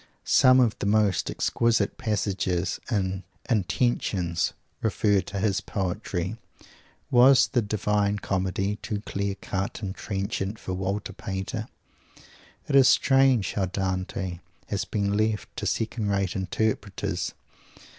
[0.25, 6.37] Some of the most exquisite passages in "Intentions" refer to his poetry.
[7.11, 11.67] Was the "Divine Comedy" too clear cut and trenchant for Walter Pater?
[12.67, 17.35] It is strange how Dante has been left to second rate interpreters!